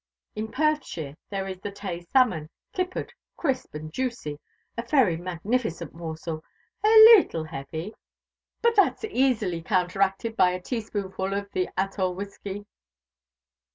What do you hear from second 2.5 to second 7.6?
kippered, crisp, and juicy a very magnificent morsel a leettle